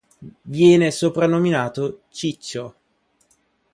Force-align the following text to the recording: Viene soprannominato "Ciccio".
Viene 0.45 0.89
soprannominato 0.89 2.05
"Ciccio". 2.09 2.75